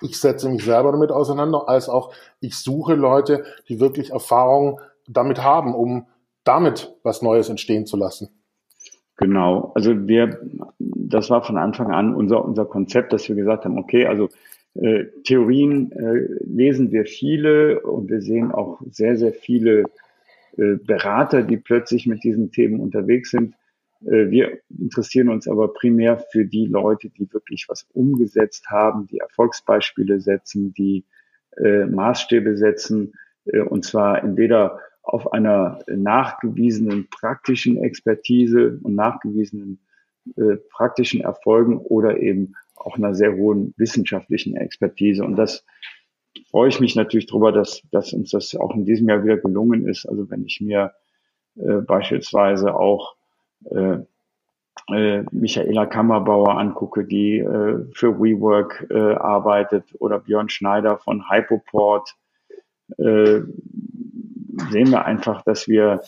ich 0.00 0.18
setze 0.18 0.48
mich 0.48 0.64
selber 0.64 0.92
damit 0.92 1.12
auseinander, 1.12 1.68
als 1.68 1.88
auch 1.88 2.12
ich 2.40 2.56
suche 2.56 2.94
Leute, 2.94 3.44
die 3.68 3.80
wirklich 3.80 4.10
Erfahrung 4.10 4.80
damit 5.06 5.42
haben, 5.42 5.74
um 5.74 6.06
damit 6.44 6.96
was 7.02 7.22
Neues 7.22 7.48
entstehen 7.48 7.86
zu 7.86 7.96
lassen. 7.96 8.30
Genau, 9.22 9.72
also 9.74 10.08
wir, 10.08 10.40
das 10.78 11.30
war 11.30 11.44
von 11.44 11.56
Anfang 11.56 11.92
an 11.92 12.14
unser, 12.14 12.44
unser 12.44 12.64
Konzept, 12.64 13.12
dass 13.12 13.28
wir 13.28 13.36
gesagt 13.36 13.64
haben, 13.64 13.78
okay, 13.78 14.06
also 14.06 14.28
äh, 14.74 15.04
Theorien 15.24 15.92
äh, 15.92 16.26
lesen 16.44 16.90
wir 16.90 17.04
viele 17.04 17.80
und 17.80 18.10
wir 18.10 18.20
sehen 18.20 18.50
auch 18.50 18.80
sehr, 18.90 19.16
sehr 19.16 19.32
viele 19.32 19.84
äh, 20.56 20.76
Berater, 20.76 21.42
die 21.42 21.56
plötzlich 21.56 22.06
mit 22.06 22.24
diesen 22.24 22.50
Themen 22.50 22.80
unterwegs 22.80 23.30
sind. 23.30 23.54
Äh, 24.04 24.30
wir 24.30 24.58
interessieren 24.76 25.28
uns 25.28 25.46
aber 25.46 25.72
primär 25.72 26.18
für 26.32 26.44
die 26.44 26.66
Leute, 26.66 27.08
die 27.08 27.32
wirklich 27.32 27.66
was 27.68 27.86
umgesetzt 27.92 28.70
haben, 28.70 29.06
die 29.06 29.18
Erfolgsbeispiele 29.18 30.20
setzen, 30.20 30.74
die 30.74 31.04
äh, 31.58 31.84
Maßstäbe 31.86 32.56
setzen, 32.56 33.12
äh, 33.44 33.60
und 33.60 33.84
zwar 33.84 34.24
entweder 34.24 34.80
auf 35.02 35.32
einer 35.32 35.80
nachgewiesenen 35.86 37.08
praktischen 37.10 37.82
Expertise 37.82 38.78
und 38.82 38.94
nachgewiesenen 38.94 39.80
äh, 40.36 40.56
praktischen 40.70 41.20
Erfolgen 41.20 41.78
oder 41.78 42.18
eben 42.20 42.54
auch 42.76 42.96
einer 42.96 43.14
sehr 43.14 43.34
hohen 43.34 43.74
wissenschaftlichen 43.76 44.56
Expertise. 44.56 45.24
Und 45.24 45.36
das 45.36 45.64
freue 46.50 46.68
ich 46.68 46.80
mich 46.80 46.94
natürlich 46.94 47.26
darüber, 47.26 47.52
dass, 47.52 47.82
dass 47.90 48.12
uns 48.12 48.30
das 48.30 48.54
auch 48.54 48.74
in 48.74 48.84
diesem 48.84 49.08
Jahr 49.08 49.24
wieder 49.24 49.36
gelungen 49.36 49.86
ist. 49.86 50.06
Also 50.06 50.30
wenn 50.30 50.44
ich 50.44 50.60
mir 50.60 50.92
äh, 51.56 51.76
beispielsweise 51.76 52.74
auch 52.74 53.16
äh, 53.70 53.98
äh, 54.90 55.24
Michaela 55.30 55.86
Kammerbauer 55.86 56.58
angucke, 56.58 57.04
die 57.04 57.38
äh, 57.38 57.84
für 57.92 58.18
WeWork 58.18 58.86
äh, 58.90 59.14
arbeitet, 59.14 59.84
oder 59.98 60.20
Björn 60.20 60.48
Schneider 60.48 60.98
von 60.98 61.28
Hypoport, 61.30 62.16
äh, 62.98 63.40
sehen 64.70 64.90
wir 64.90 65.04
einfach, 65.04 65.42
dass 65.42 65.68
wir 65.68 66.02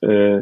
äh, 0.00 0.40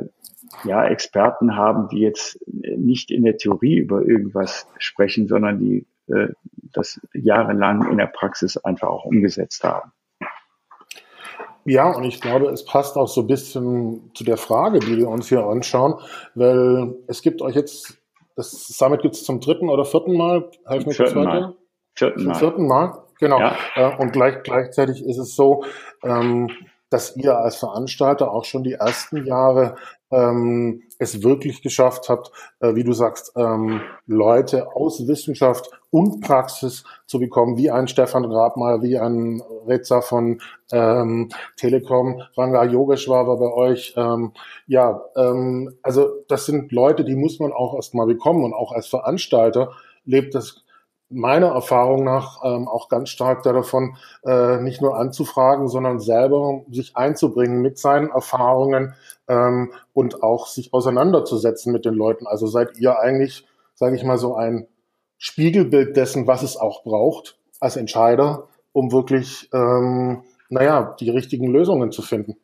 ja 0.65 0.85
Experten 0.87 1.57
haben, 1.57 1.89
die 1.89 2.01
jetzt 2.01 2.39
nicht 2.47 3.11
in 3.11 3.25
der 3.25 3.37
Theorie 3.37 3.77
über 3.77 4.03
irgendwas 4.03 4.67
sprechen, 4.79 5.27
sondern 5.29 5.59
die 5.59 5.87
äh, 6.09 6.29
das 6.73 7.01
jahrelang 7.15 7.91
in 7.91 7.99
der 7.99 8.07
Praxis 8.07 8.57
einfach 8.57 8.89
auch 8.89 9.05
umgesetzt 9.05 9.65
haben. 9.65 9.93
Ja, 11.65 11.91
und 11.91 12.05
ich 12.05 12.21
glaube, 12.21 12.47
es 12.47 12.65
passt 12.65 12.97
auch 12.97 13.09
so 13.09 13.23
ein 13.23 13.27
bisschen 13.27 14.11
zu 14.15 14.25
der 14.25 14.37
Frage, 14.37 14.79
die 14.79 14.97
wir 14.97 15.09
uns 15.09 15.29
hier 15.29 15.45
anschauen, 15.45 15.95
weil 16.35 16.95
es 17.07 17.23
gibt 17.23 17.43
euch 17.43 17.55
jetzt, 17.55 17.99
das 18.37 18.51
Summit 18.51 19.03
gibt 19.03 19.15
es 19.15 19.25
zum 19.25 19.41
dritten 19.41 19.69
oder 19.69 19.85
vierten 19.85 20.17
Mal, 20.17 20.51
helfen 20.67 20.89
mir 20.89 20.95
kurz 20.95 21.15
weiter? 21.15 21.55
Vierten 21.95 22.25
Mal. 22.25 22.35
Vierten 22.35 22.67
Mal, 22.67 23.05
genau. 23.19 23.39
Ja. 23.41 23.57
Äh, 23.75 23.97
und 23.99 24.13
gleich, 24.13 24.43
gleichzeitig 24.43 25.05
ist 25.05 25.19
es 25.19 25.37
so, 25.37 25.65
ähm, 26.03 26.51
dass 26.91 27.17
ihr 27.17 27.39
als 27.39 27.57
Veranstalter 27.57 28.33
auch 28.33 28.45
schon 28.45 28.65
die 28.65 28.75
ersten 28.75 29.25
Jahre 29.25 29.77
ähm, 30.11 30.83
es 30.99 31.23
wirklich 31.23 31.63
geschafft 31.63 32.09
habt, 32.09 32.31
äh, 32.61 32.75
wie 32.75 32.85
du 32.85 32.93
sagst, 32.93 33.33
ähm, 33.37 33.81
Leute 34.07 34.75
aus 34.75 35.07
Wissenschaft 35.07 35.71
und 35.91 36.21
Praxis 36.21 36.85
zu 37.07 37.19
bekommen, 37.19 37.57
wie 37.57 37.71
ein 37.71 37.89
Stefan 37.89 38.29
Grabmeier, 38.29 38.83
wie 38.83 38.99
ein 38.99 39.41
Reza 39.67 40.01
von 40.01 40.41
ähm, 40.73 41.31
Telekom, 41.57 42.23
Ranga 42.37 42.65
Yogeshwar 42.65 43.27
war 43.27 43.39
bei 43.39 43.53
euch. 43.53 43.95
Ähm, 43.97 44.33
ja, 44.67 45.01
ähm, 45.17 45.77
also 45.83 46.11
das 46.29 46.47
sind 46.47 46.73
Leute, 46.73 47.05
die 47.05 47.17
muss 47.17 47.39
man 47.39 47.53
auch 47.53 47.75
erst 47.75 47.95
mal 47.95 48.07
bekommen 48.07 48.45
und 48.45 48.53
auch 48.53 48.73
als 48.73 48.89
Veranstalter 48.89 49.73
lebt 50.05 50.35
das 50.35 50.65
meiner 51.11 51.49
Erfahrung 51.49 52.05
nach 52.05 52.43
ähm, 52.45 52.69
auch 52.69 52.89
ganz 52.89 53.11
stark 53.11 53.43
davon, 53.43 53.97
äh, 54.25 54.59
nicht 54.59 54.81
nur 54.81 54.97
anzufragen, 54.97 55.69
sondern 55.69 55.99
selber 55.99 56.63
sich 56.71 56.97
einzubringen 56.97 57.61
mit 57.61 57.79
seinen 57.79 58.11
Erfahrungen 58.11 58.95
ähm, 59.29 59.73
und 59.93 60.23
auch 60.23 60.47
sich 60.47 60.73
auseinanderzusetzen 60.73 61.73
mit 61.73 61.85
den 61.85 61.95
Leuten. 61.95 62.27
Also 62.27 62.47
seid 62.47 62.79
ihr 62.79 62.99
eigentlich, 62.99 63.47
sage 63.75 63.97
ich 63.97 64.05
mal, 64.05 64.19
so 64.19 64.37
ein 64.37 64.67
Spiegelbild 65.19 65.97
dessen, 65.97 66.27
was 66.27 66.43
es 66.43 66.57
auch 66.57 66.85
braucht 66.85 67.39
als 67.59 67.77
Entscheider, 67.77 68.49
um 68.73 68.93
wirklich, 68.93 69.51
ähm, 69.53 70.23
naja, 70.49 70.97
die 70.99 71.11
richtigen 71.11 71.49
Lösungen 71.49 71.93
zu 71.93 72.03
finden. 72.03 72.37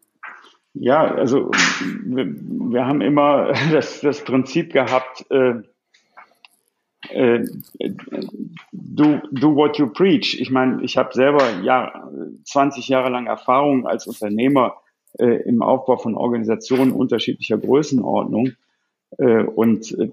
Ja, 0.75 1.04
also 1.04 1.50
wir, 2.04 2.26
wir 2.26 2.87
haben 2.87 3.00
immer 3.00 3.52
das, 3.73 4.00
das 4.00 4.23
Prinzip 4.23 4.73
gehabt, 4.73 5.25
äh, 5.30 5.54
äh, 7.10 7.44
do, 8.72 9.20
do 9.30 9.54
what 9.54 9.78
you 9.78 9.88
preach. 9.88 10.40
Ich 10.40 10.50
meine, 10.50 10.82
ich 10.82 10.96
habe 10.96 11.12
selber 11.12 11.60
ja 11.62 12.08
20 12.44 12.88
Jahre 12.88 13.10
lang 13.10 13.26
Erfahrung 13.26 13.86
als 13.86 14.06
Unternehmer 14.06 14.76
äh, 15.18 15.42
im 15.48 15.62
Aufbau 15.62 15.96
von 15.96 16.14
Organisationen 16.14 16.92
unterschiedlicher 16.92 17.58
Größenordnung 17.58 18.52
äh, 19.18 19.42
und 19.42 19.92
äh, 19.98 20.10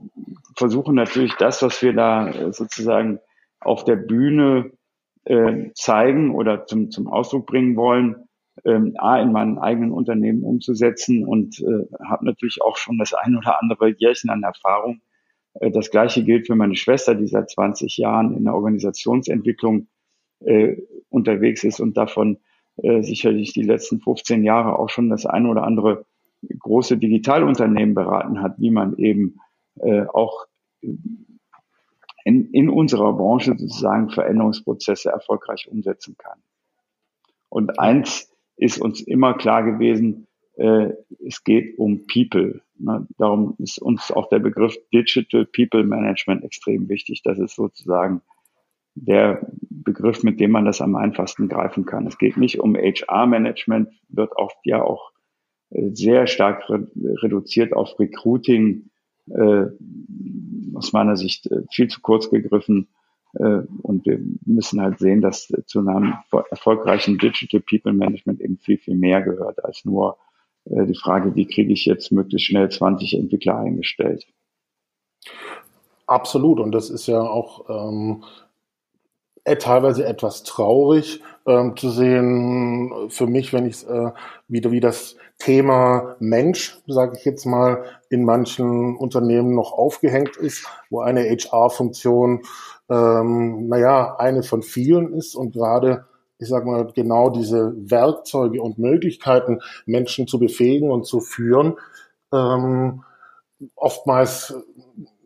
versuchen 0.55 0.95
natürlich 0.95 1.35
das, 1.35 1.61
was 1.61 1.81
wir 1.81 1.93
da 1.93 2.29
äh, 2.29 2.53
sozusagen 2.53 3.19
auf 3.59 3.83
der 3.83 3.95
Bühne 3.95 4.71
äh, 5.25 5.71
zeigen 5.73 6.35
oder 6.35 6.65
zum, 6.65 6.91
zum 6.91 7.07
Ausdruck 7.07 7.45
bringen 7.45 7.75
wollen, 7.75 8.27
ähm, 8.65 8.93
A, 8.97 9.19
in 9.19 9.31
meinen 9.31 9.57
eigenen 9.57 9.91
Unternehmen 9.91 10.43
umzusetzen 10.43 11.25
und 11.25 11.59
äh, 11.59 11.87
habe 12.07 12.25
natürlich 12.25 12.61
auch 12.61 12.77
schon 12.77 12.97
das 12.97 13.13
ein 13.13 13.37
oder 13.37 13.61
andere 13.61 13.89
Jährchen 13.89 14.29
an 14.29 14.43
Erfahrung 14.43 14.95
äh, 14.95 15.12
das 15.59 15.91
Gleiche 15.91 16.23
gilt 16.23 16.47
für 16.47 16.55
meine 16.55 16.75
Schwester, 16.75 17.15
die 17.15 17.27
seit 17.27 17.49
20 17.49 17.97
Jahren 17.97 18.35
in 18.35 18.45
der 18.45 18.55
Organisationsentwicklung 18.55 19.87
äh, 20.39 20.77
unterwegs 21.09 21.63
ist 21.63 21.79
und 21.79 21.95
davon 21.95 22.39
äh, 22.77 23.03
sicherlich 23.03 23.53
die 23.53 23.63
letzten 23.63 23.99
15 23.99 24.43
Jahre 24.43 24.79
auch 24.79 24.89
schon 24.89 25.09
das 25.09 25.25
eine 25.25 25.49
oder 25.49 25.63
andere 25.63 26.05
große 26.59 26.97
Digitalunternehmen 26.97 27.93
beraten 27.95 28.41
hat, 28.41 28.55
wie 28.57 28.71
man 28.71 28.97
eben 28.97 29.39
äh, 29.79 30.05
auch 30.07 30.45
in, 32.25 32.49
in 32.51 32.69
unserer 32.69 33.13
Branche 33.13 33.55
sozusagen 33.57 34.09
Veränderungsprozesse 34.09 35.09
erfolgreich 35.09 35.67
umsetzen 35.69 36.15
kann. 36.17 36.39
Und 37.49 37.79
eins 37.79 38.31
ist 38.55 38.79
uns 38.81 39.01
immer 39.01 39.35
klar 39.35 39.63
gewesen, 39.63 40.25
äh, 40.25 40.32
es 40.55 41.43
geht 41.43 41.79
um 41.79 42.05
People. 42.05 42.61
Ne? 42.77 43.07
Darum 43.17 43.55
ist 43.57 43.79
uns 43.79 44.11
auch 44.11 44.29
der 44.29 44.39
Begriff 44.39 44.75
Digital 44.93 45.45
People 45.45 45.83
Management 45.83 46.43
extrem 46.43 46.89
wichtig. 46.89 47.23
Das 47.23 47.39
ist 47.39 47.55
sozusagen 47.55 48.21
der 48.95 49.47
Begriff, 49.69 50.23
mit 50.23 50.39
dem 50.39 50.51
man 50.51 50.65
das 50.65 50.81
am 50.81 50.95
einfachsten 50.95 51.49
greifen 51.49 51.85
kann. 51.85 52.07
Es 52.07 52.17
geht 52.17 52.37
nicht 52.37 52.59
um 52.59 52.75
HR-Management, 52.75 53.89
wird 54.09 54.33
oft 54.35 54.57
ja 54.63 54.83
auch 54.83 55.11
äh, 55.71 55.89
sehr 55.93 56.27
stark 56.27 56.69
re 56.69 56.87
reduziert 56.95 57.73
auf 57.73 57.99
Recruiting, 57.99 58.89
äh, 59.29 59.65
aus 60.75 60.93
meiner 60.93 61.17
Sicht 61.17 61.47
äh, 61.51 61.63
viel 61.71 61.87
zu 61.87 62.01
kurz 62.01 62.29
gegriffen. 62.29 62.89
Äh, 63.33 63.61
und 63.81 64.05
wir 64.05 64.19
müssen 64.45 64.81
halt 64.81 64.99
sehen, 64.99 65.21
dass 65.21 65.51
zu 65.65 65.79
einem 65.79 66.13
erfolgreichen 66.51 67.17
Digital 67.17 67.61
People 67.61 67.93
Management 67.93 68.41
eben 68.41 68.57
viel, 68.57 68.77
viel 68.77 68.95
mehr 68.95 69.21
gehört 69.21 69.63
als 69.65 69.85
nur 69.85 70.17
äh, 70.65 70.85
die 70.85 70.95
Frage, 70.95 71.35
wie 71.35 71.47
kriege 71.47 71.73
ich 71.73 71.85
jetzt 71.85 72.11
möglichst 72.11 72.47
schnell 72.47 72.69
20 72.69 73.17
Entwickler 73.17 73.57
eingestellt. 73.57 74.25
Absolut. 76.05 76.59
Und 76.59 76.71
das 76.71 76.89
ist 76.89 77.07
ja 77.07 77.21
auch 77.21 77.69
ähm, 77.69 78.23
äh, 79.45 79.57
teilweise 79.57 80.05
etwas 80.05 80.43
traurig 80.43 81.21
ähm, 81.45 81.75
zu 81.75 81.89
sehen, 81.89 83.09
für 83.09 83.27
mich, 83.27 83.53
wenn 83.53 83.65
ich 83.65 83.87
äh, 83.87 84.11
wieder 84.47 84.71
wie 84.71 84.79
das 84.79 85.17
Thema 85.37 86.15
Mensch, 86.19 86.79
sage 86.87 87.17
ich 87.17 87.25
jetzt 87.25 87.45
mal, 87.45 87.83
in 88.09 88.23
manchen 88.23 88.95
Unternehmen 88.95 89.55
noch 89.55 89.73
aufgehängt 89.73 90.37
ist, 90.37 90.65
wo 90.89 91.01
eine 91.01 91.23
HR-Funktion, 91.23 92.43
ähm, 92.89 93.67
naja, 93.67 94.15
eine 94.17 94.43
von 94.43 94.61
vielen 94.61 95.13
ist 95.13 95.35
und 95.35 95.53
gerade 95.53 96.05
ich 96.43 96.49
sage 96.49 96.65
mal, 96.65 96.85
genau 96.93 97.29
diese 97.29 97.73
Werkzeuge 97.75 98.61
und 98.61 98.77
Möglichkeiten, 98.77 99.61
Menschen 99.85 100.27
zu 100.27 100.39
befähigen 100.39 100.91
und 100.91 101.05
zu 101.05 101.19
führen, 101.19 101.77
ähm, 102.31 103.03
oftmals 103.75 104.53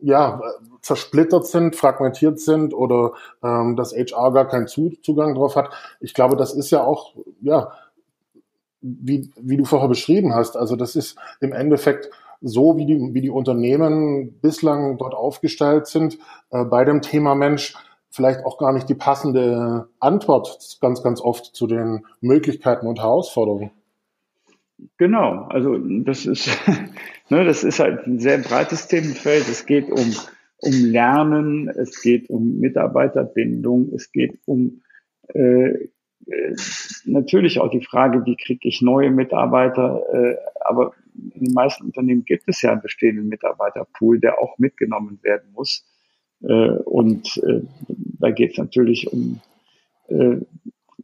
ja 0.00 0.40
zersplittert 0.80 1.46
sind, 1.46 1.76
fragmentiert 1.76 2.40
sind 2.40 2.72
oder 2.72 3.12
ähm, 3.42 3.76
dass 3.76 3.92
HR 3.92 4.32
gar 4.32 4.48
keinen 4.48 4.68
Zugang 4.68 5.34
drauf 5.34 5.56
hat. 5.56 5.70
Ich 6.00 6.14
glaube, 6.14 6.36
das 6.36 6.54
ist 6.54 6.70
ja 6.70 6.84
auch 6.84 7.14
ja 7.40 7.72
wie, 8.80 9.30
wie 9.36 9.56
du 9.56 9.64
vorher 9.64 9.88
beschrieben 9.88 10.34
hast. 10.34 10.56
Also 10.56 10.76
das 10.76 10.96
ist 10.96 11.18
im 11.40 11.52
Endeffekt 11.52 12.10
so, 12.40 12.76
wie 12.76 12.86
die, 12.86 13.14
wie 13.14 13.20
die 13.20 13.30
Unternehmen 13.30 14.38
bislang 14.40 14.98
dort 14.98 15.14
aufgestellt 15.14 15.88
sind 15.88 16.18
äh, 16.50 16.64
bei 16.64 16.84
dem 16.84 17.02
Thema 17.02 17.34
Mensch 17.34 17.74
vielleicht 18.10 18.44
auch 18.44 18.58
gar 18.58 18.72
nicht 18.72 18.88
die 18.88 18.94
passende 18.94 19.88
Antwort 20.00 20.78
ganz, 20.80 21.02
ganz 21.02 21.20
oft 21.20 21.44
zu 21.44 21.66
den 21.66 22.04
Möglichkeiten 22.20 22.86
und 22.86 23.00
Herausforderungen. 23.00 23.70
Genau, 24.96 25.46
also 25.48 25.76
das 25.78 26.26
ist, 26.26 26.48
ne, 27.28 27.44
das 27.44 27.64
ist 27.64 27.80
halt 27.80 28.06
ein 28.06 28.20
sehr 28.20 28.38
breites 28.38 28.88
Themenfeld. 28.88 29.48
Es 29.48 29.66
geht 29.66 29.90
um, 29.90 30.14
um 30.58 30.72
Lernen, 30.72 31.68
es 31.68 32.00
geht 32.00 32.30
um 32.30 32.58
Mitarbeiterbindung, 32.60 33.92
es 33.94 34.12
geht 34.12 34.38
um 34.46 34.82
äh, 35.34 35.88
äh, 36.28 36.54
natürlich 37.04 37.58
auch 37.58 37.70
die 37.70 37.84
Frage, 37.84 38.24
wie 38.24 38.36
kriege 38.36 38.68
ich 38.68 38.82
neue 38.82 39.10
Mitarbeiter, 39.10 40.02
äh, 40.12 40.36
aber 40.60 40.92
in 41.14 41.46
den 41.46 41.54
meisten 41.54 41.84
Unternehmen 41.84 42.24
gibt 42.24 42.44
es 42.46 42.62
ja 42.62 42.72
einen 42.72 42.82
bestehenden 42.82 43.28
Mitarbeiterpool, 43.28 44.20
der 44.20 44.38
auch 44.38 44.58
mitgenommen 44.58 45.18
werden 45.22 45.50
muss. 45.52 45.84
Äh, 46.42 46.70
und 46.70 47.36
äh, 47.38 47.62
da 48.20 48.30
geht 48.30 48.52
es 48.52 48.58
natürlich 48.58 49.12
um 49.12 49.40
äh, 50.08 50.36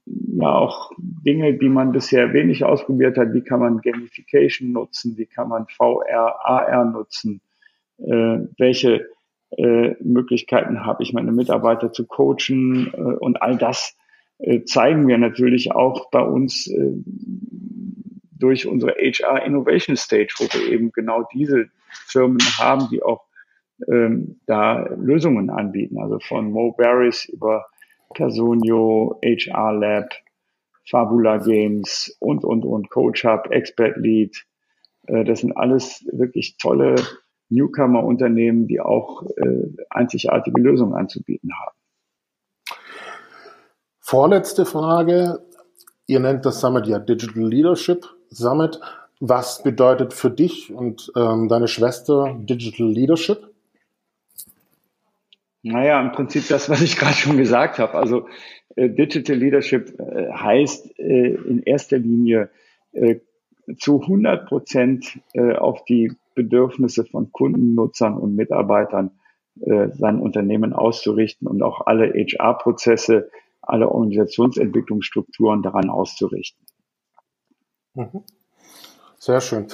ja 0.06 0.54
auch 0.54 0.92
Dinge, 0.98 1.54
die 1.54 1.68
man 1.68 1.92
bisher 1.92 2.32
wenig 2.32 2.64
ausprobiert 2.64 3.16
hat. 3.16 3.32
Wie 3.32 3.42
kann 3.42 3.60
man 3.60 3.80
Gamification 3.80 4.72
nutzen? 4.72 5.16
Wie 5.16 5.26
kann 5.26 5.48
man 5.48 5.66
VR, 5.68 6.44
AR 6.44 6.84
nutzen? 6.84 7.40
Äh, 7.98 8.38
welche 8.58 9.08
äh, 9.56 9.94
Möglichkeiten 10.00 10.84
habe 10.84 11.02
ich, 11.02 11.12
meine 11.12 11.32
Mitarbeiter 11.32 11.92
zu 11.92 12.06
coachen? 12.06 12.92
Äh, 12.92 12.98
und 12.98 13.40
all 13.42 13.56
das 13.56 13.96
zeigen 14.66 15.06
wir 15.06 15.16
natürlich 15.16 15.70
auch 15.70 16.10
bei 16.10 16.20
uns 16.20 16.68
durch 18.32 18.66
unsere 18.66 18.94
HR 18.94 19.46
Innovation 19.46 19.96
Stage, 19.96 20.34
wo 20.38 20.44
wir 20.52 20.72
eben 20.72 20.90
genau 20.90 21.22
diese 21.32 21.68
Firmen 21.88 22.40
haben, 22.58 22.88
die 22.90 23.00
auch 23.00 23.22
ähm, 23.88 24.40
da 24.46 24.86
Lösungen 24.96 25.50
anbieten. 25.50 25.98
Also 25.98 26.18
von 26.20 26.50
Mo 26.50 26.72
Barris 26.72 27.26
über 27.26 27.66
Personio, 28.14 29.18
HR 29.24 29.72
Lab, 29.72 30.10
Fabula 30.88 31.38
Games 31.38 32.16
und, 32.20 32.44
und, 32.44 32.64
und, 32.64 32.90
Coach 32.90 33.24
Hub, 33.24 33.50
Expert 33.50 33.96
Lead. 33.96 34.44
Äh, 35.06 35.24
das 35.24 35.40
sind 35.40 35.56
alles 35.56 36.06
wirklich 36.12 36.56
tolle 36.58 36.96
Newcomer-Unternehmen, 37.48 38.66
die 38.66 38.80
auch 38.80 39.22
äh, 39.36 39.68
einzigartige 39.90 40.60
Lösungen 40.60 40.94
anzubieten 40.94 41.50
haben. 41.58 41.76
Vorletzte 44.00 44.64
Frage. 44.66 45.40
Ihr 46.06 46.20
nennt 46.20 46.44
das 46.44 46.60
Summit 46.60 46.86
ja 46.86 46.98
Digital 46.98 47.48
Leadership 47.48 48.06
Summit. 48.28 48.78
Was 49.20 49.62
bedeutet 49.62 50.12
für 50.12 50.30
dich 50.30 50.72
und 50.74 51.10
ähm, 51.16 51.48
deine 51.48 51.68
Schwester 51.68 52.36
Digital 52.38 52.88
Leadership? 52.88 53.53
Naja, 55.64 55.98
im 56.00 56.12
Prinzip 56.12 56.46
das, 56.48 56.68
was 56.68 56.82
ich 56.82 56.96
gerade 56.98 57.14
schon 57.14 57.38
gesagt 57.38 57.78
habe. 57.78 57.94
Also 57.94 58.28
äh, 58.76 58.90
Digital 58.90 59.36
Leadership 59.36 59.98
äh, 59.98 60.30
heißt 60.30 60.98
äh, 60.98 61.34
in 61.34 61.62
erster 61.62 61.98
Linie 61.98 62.50
äh, 62.92 63.16
zu 63.78 64.02
100 64.02 64.46
Prozent 64.46 65.18
äh, 65.32 65.54
auf 65.54 65.82
die 65.86 66.12
Bedürfnisse 66.34 67.06
von 67.06 67.32
Kunden, 67.32 67.74
Nutzern 67.74 68.18
und 68.18 68.36
Mitarbeitern 68.36 69.12
äh, 69.60 69.88
sein 69.88 70.18
Unternehmen 70.18 70.74
auszurichten 70.74 71.48
und 71.48 71.62
auch 71.62 71.86
alle 71.86 72.12
HR-Prozesse 72.12 73.30
alle 73.62 73.88
Organisationsentwicklungsstrukturen 73.88 75.62
daran 75.62 75.88
auszurichten. 75.88 76.66
Mhm. 77.94 78.22
Sehr 79.18 79.40
schön. 79.40 79.68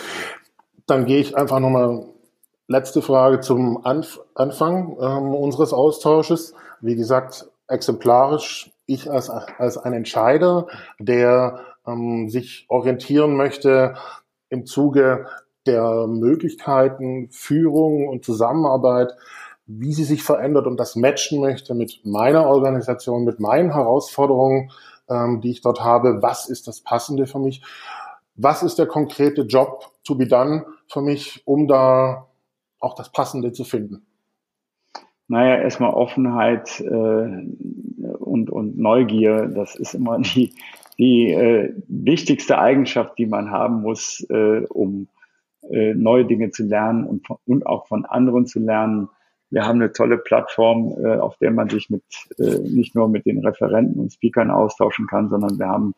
Dann 0.87 1.07
gehe 1.07 1.19
ich 1.19 1.37
einfach 1.37 1.59
nochmal 1.59 2.07
letzte 2.71 3.03
Frage 3.03 3.41
zum 3.41 3.85
Anf 3.85 4.21
Anfang 4.35 4.97
ähm, 5.01 5.35
unseres 5.35 5.73
Austausches. 5.73 6.55
Wie 6.81 6.95
gesagt, 6.95 7.51
exemplarisch, 7.67 8.71
ich 8.87 9.11
als, 9.11 9.29
als 9.29 9.77
ein 9.77 9.93
Entscheider, 9.93 10.69
der 11.01 11.61
ähm, 11.85 12.31
sich 12.31 12.67
orientieren 12.69 13.37
möchte 13.37 13.95
im 14.51 14.67
Zuge 14.67 15.27
der 15.67 16.07
Möglichkeiten, 16.07 17.29
Führung 17.31 18.09
und 18.09 18.25
Zusammenarbeit 18.25 19.17
wie 19.73 19.93
sie 19.93 20.05
sich 20.05 20.25
verändert 20.25 20.67
und 20.67 20.79
das 20.79 20.97
matchen 20.97 21.41
möchte 21.41 21.75
mit 21.75 22.01
meiner 22.05 22.47
Organisation, 22.47 23.25
mit 23.25 23.39
meinen 23.39 23.73
Herausforderungen, 23.73 24.73
ähm, 25.09 25.41
die 25.41 25.53
ich 25.53 25.61
dort 25.61 25.85
habe. 25.85 26.23
Was 26.23 26.49
ist 26.49 26.67
das 26.67 26.81
Passende 26.81 27.27
für 27.27 27.39
mich? 27.39 27.63
Was 28.35 28.65
ist 28.65 28.81
der 28.81 28.87
konkrete 28.87 29.43
Job 29.43 29.93
to 30.03 30.17
be 30.17 30.27
done 30.27 30.67
für 30.89 31.03
mich, 31.03 31.43
um 31.47 31.69
da 31.69 32.27
auch 32.81 32.95
das 32.95 33.13
Passende 33.13 33.53
zu 33.53 33.65
finden? 33.65 34.03
Naja, 35.29 35.63
erstmal 35.63 35.91
Offenheit 35.91 36.81
äh, 36.81 37.47
und, 38.19 38.51
und 38.51 38.79
Neugier, 38.79 39.47
das 39.47 39.77
ist 39.77 39.95
immer 39.95 40.19
die, 40.19 40.53
die 40.99 41.31
äh, 41.31 41.73
wichtigste 41.87 42.59
Eigenschaft, 42.59 43.17
die 43.17 43.27
man 43.27 43.51
haben 43.51 43.83
muss, 43.83 44.27
äh, 44.29 44.67
um 44.69 45.07
äh, 45.71 45.95
neue 45.95 46.25
Dinge 46.25 46.51
zu 46.51 46.65
lernen 46.65 47.05
und, 47.05 47.29
und 47.47 47.65
auch 47.65 47.87
von 47.87 48.05
anderen 48.07 48.47
zu 48.47 48.59
lernen. 48.59 49.09
Wir 49.51 49.67
haben 49.67 49.81
eine 49.81 49.93
tolle 49.93 50.19
Plattform, 50.19 50.97
äh, 51.01 51.17
auf 51.19 51.37
der 51.39 51.53
man 51.53 51.69
sich 51.69 51.91
mit 51.91 52.03
äh, 52.39 52.59
nicht 52.69 52.97
nur 52.97 53.09
mit 53.09 53.25
den 53.25 53.39
Referenten 53.39 54.01
und 54.01 54.13
Speakern 54.13 54.51
austauschen 54.51 55.07
kann, 55.07 55.29
sondern 55.29 55.59
wir 55.59 55.69
haben 55.69 55.95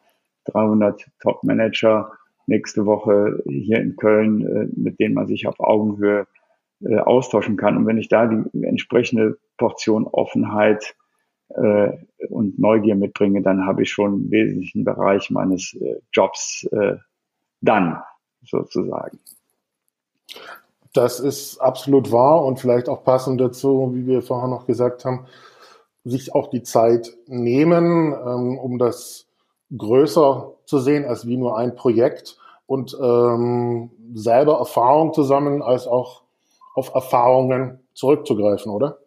300 0.47 1.07
Top-Manager 1.21 2.12
nächste 2.47 2.85
Woche 2.85 3.42
hier 3.49 3.81
in 3.81 3.97
Köln, 3.97 4.47
äh, 4.47 4.68
mit 4.77 5.01
denen 5.01 5.14
man 5.14 5.27
sich 5.27 5.47
auf 5.47 5.59
Augenhöhe 5.59 6.27
äh, 6.85 6.99
austauschen 6.99 7.57
kann. 7.57 7.77
Und 7.77 7.87
wenn 7.87 7.99
ich 7.99 8.09
da 8.09 8.27
die 8.27 8.64
entsprechende 8.64 9.38
Portion 9.57 10.07
Offenheit 10.07 10.95
äh, 11.51 11.92
und 12.29 12.59
Neugier 12.59 12.95
mitbringe, 12.95 13.42
dann 13.42 13.66
habe 13.66 13.83
ich 13.83 13.90
schon 13.90 14.12
einen 14.12 14.31
wesentlichen 14.31 14.85
Bereich 14.85 15.31
meines 15.31 15.75
äh, 15.75 16.01
Jobs 16.12 16.68
äh, 16.73 16.97
dann 17.61 18.03
sozusagen. 18.45 19.18
Das 20.92 21.21
ist 21.21 21.59
absolut 21.59 22.12
wahr 22.12 22.45
und 22.45 22.61
vielleicht 22.61 22.88
auch 22.88 23.03
passend 23.05 23.40
dazu, 23.40 23.92
wie 23.95 24.07
wir 24.07 24.23
vorher 24.23 24.49
noch 24.49 24.66
gesagt 24.66 25.05
haben, 25.05 25.27
sich 26.05 26.35
auch 26.35 26.51
die 26.51 26.62
Zeit 26.62 27.12
nehmen, 27.27 28.12
ähm, 28.12 28.59
um 28.59 28.79
das 28.79 29.29
größer 29.77 30.53
zu 30.66 30.79
sehen 30.79 31.05
als 31.05 31.27
wie 31.27 31.37
nur 31.37 31.57
ein 31.57 31.75
Projekt 31.75 32.37
und 32.66 32.97
ähm, 33.01 33.90
selber 34.14 34.59
Erfahrung 34.59 35.14
zu 35.14 35.23
sammeln, 35.23 35.62
als 35.62 35.87
auch 35.87 36.22
auf 36.75 36.95
Erfahrungen 36.95 37.81
zurückzugreifen, 37.95 38.73
oder? 38.73 38.99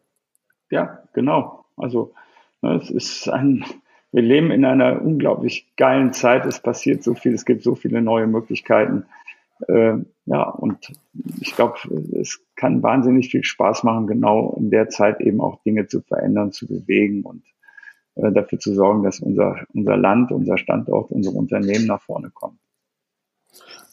Ja, 0.69 0.99
genau. 1.13 1.65
Also 1.78 2.13
ne, 2.62 2.75
es 2.75 2.89
ist 2.89 3.30
ein, 3.30 3.65
wir 4.12 4.21
leben 4.21 4.51
in 4.51 4.65
einer 4.65 5.01
unglaublich 5.01 5.73
geilen 5.75 6.13
Zeit. 6.13 6.45
Es 6.45 6.60
passiert 6.60 7.04
so 7.04 7.15
viel, 7.15 7.34
es 7.34 7.45
gibt 7.45 7.63
so 7.63 7.75
viele 7.75 8.01
neue 8.01 8.28
Möglichkeiten. 8.28 9.06
Äh, 9.67 9.97
ja, 10.25 10.43
und 10.49 10.91
ich 11.39 11.56
glaube, 11.56 11.78
es 12.19 12.41
kann 12.56 12.84
wahnsinnig 12.84 13.30
viel 13.30 13.43
Spaß 13.43 13.84
machen, 13.84 14.08
genau 14.08 14.56
in 14.58 14.69
der 14.69 14.89
Zeit 14.89 15.21
eben 15.21 15.39
auch 15.39 15.62
Dinge 15.63 15.88
zu 15.88 16.01
verändern, 16.01 16.51
zu 16.51 16.67
bewegen 16.67 17.23
und 17.23 17.43
äh, 18.15 18.32
dafür 18.32 18.60
zu 18.60 18.73
sorgen, 18.73 19.04
dass 19.04 19.19
unser, 19.19 19.58
unser 19.73 19.97
Land, 19.97 20.32
unser 20.32 20.58
Standort, 20.58 21.12
unsere 21.12 21.36
Unternehmen 21.36 21.86
nach 21.86 22.01
vorne 22.01 22.32
kommen. 22.32 22.60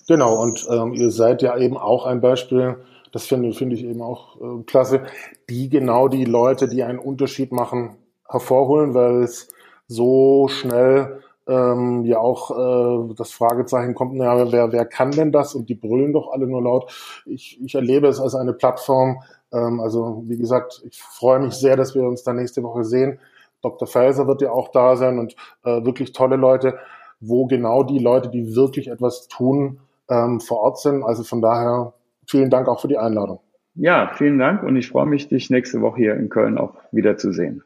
Genau, 0.08 0.42
und 0.42 0.66
ähm, 0.70 0.94
ihr 0.94 1.10
seid 1.10 1.42
ja 1.42 1.56
eben 1.56 1.76
auch 1.76 2.06
ein 2.06 2.20
Beispiel, 2.20 2.76
das 3.12 3.26
finde 3.26 3.52
finde 3.52 3.76
ich 3.76 3.84
eben 3.84 4.02
auch 4.02 4.40
äh, 4.40 4.62
klasse, 4.64 5.04
die 5.48 5.68
genau 5.68 6.08
die 6.08 6.24
Leute, 6.24 6.68
die 6.68 6.82
einen 6.82 6.98
Unterschied 6.98 7.52
machen, 7.52 7.96
hervorholen, 8.28 8.94
weil 8.94 9.22
es 9.22 9.48
so 9.86 10.48
schnell 10.48 11.22
ähm, 11.46 12.04
ja 12.04 12.18
auch 12.18 12.50
äh, 12.50 13.14
das 13.14 13.32
Fragezeichen 13.32 13.94
kommt, 13.94 14.14
naja, 14.14 14.50
wer, 14.50 14.72
wer 14.72 14.86
kann 14.86 15.10
denn 15.10 15.32
das? 15.32 15.54
Und 15.54 15.68
die 15.68 15.74
brüllen 15.74 16.12
doch 16.12 16.32
alle 16.32 16.46
nur 16.46 16.62
laut. 16.62 17.22
Ich, 17.26 17.60
ich 17.62 17.74
erlebe 17.74 18.08
es 18.08 18.20
als 18.20 18.34
eine 18.34 18.52
Plattform. 18.52 19.22
Ähm, 19.52 19.80
also 19.80 20.22
wie 20.26 20.38
gesagt, 20.38 20.82
ich 20.88 21.02
freue 21.02 21.40
mich 21.40 21.54
sehr, 21.54 21.76
dass 21.76 21.94
wir 21.94 22.04
uns 22.04 22.22
da 22.22 22.32
nächste 22.32 22.62
Woche 22.62 22.84
sehen. 22.84 23.18
Dr. 23.60 23.86
Felser 23.86 24.26
wird 24.26 24.42
ja 24.42 24.52
auch 24.52 24.68
da 24.68 24.96
sein 24.96 25.18
und 25.18 25.36
äh, 25.64 25.84
wirklich 25.84 26.12
tolle 26.12 26.36
Leute, 26.36 26.78
wo 27.20 27.46
genau 27.46 27.82
die 27.82 27.98
Leute, 27.98 28.28
die 28.28 28.56
wirklich 28.56 28.88
etwas 28.88 29.28
tun, 29.28 29.80
ähm, 30.08 30.40
vor 30.40 30.60
Ort 30.60 30.80
sind. 30.80 31.04
Also 31.04 31.22
von 31.22 31.42
daher 31.42 31.92
vielen 32.26 32.50
Dank 32.50 32.68
auch 32.68 32.80
für 32.80 32.88
die 32.88 32.98
Einladung. 32.98 33.40
Ja, 33.74 34.12
vielen 34.14 34.38
Dank 34.38 34.62
und 34.62 34.76
ich 34.76 34.88
freue 34.88 35.06
mich, 35.06 35.28
dich 35.28 35.48
nächste 35.48 35.80
Woche 35.80 35.96
hier 35.96 36.14
in 36.14 36.28
Köln 36.28 36.58
auch 36.58 36.74
wiederzusehen. 36.90 37.62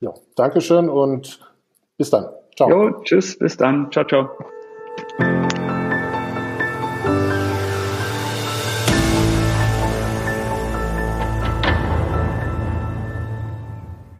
Ja, 0.00 0.12
Dankeschön 0.36 0.88
und 0.88 1.40
bis 1.96 2.10
dann. 2.10 2.26
Ciao. 2.56 2.68
Jo, 2.68 3.00
tschüss, 3.02 3.38
bis 3.38 3.56
dann. 3.56 3.90
Ciao, 3.90 4.04
ciao. 4.04 4.30